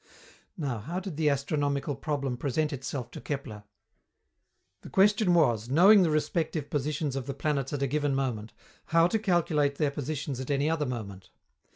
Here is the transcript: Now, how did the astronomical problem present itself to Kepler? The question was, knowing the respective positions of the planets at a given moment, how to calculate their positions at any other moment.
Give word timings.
Now, 0.57 0.79
how 0.79 0.99
did 0.99 1.15
the 1.15 1.29
astronomical 1.29 1.95
problem 1.95 2.35
present 2.35 2.73
itself 2.73 3.11
to 3.11 3.21
Kepler? 3.21 3.65
The 4.81 4.89
question 4.89 5.35
was, 5.35 5.69
knowing 5.69 6.01
the 6.01 6.09
respective 6.09 6.71
positions 6.71 7.15
of 7.15 7.27
the 7.27 7.35
planets 7.35 7.71
at 7.71 7.83
a 7.83 7.87
given 7.87 8.15
moment, 8.15 8.51
how 8.85 9.05
to 9.05 9.19
calculate 9.19 9.75
their 9.75 9.91
positions 9.91 10.39
at 10.39 10.49
any 10.49 10.67
other 10.67 10.87
moment. 10.87 11.29